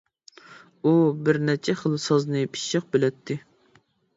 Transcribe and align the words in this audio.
ئۇ 0.83 0.93
بىرنەچچە 1.27 1.77
خىل 1.81 1.99
سازنى 2.07 2.43
پىششىق 2.57 2.89
بىلەتتى. 2.97 3.39